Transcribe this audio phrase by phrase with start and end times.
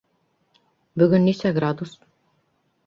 [1.03, 1.97] Бөгөн нисә градус?